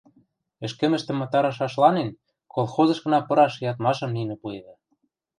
[0.65, 2.09] Ӹшкӹмӹштӹм ытарышашланен,
[2.53, 4.73] колхозышкына пыраш ядмашым нинӹ пуэвӹ.